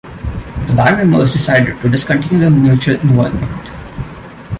[0.65, 3.69] The band members decided to discontinue their mutual involvement.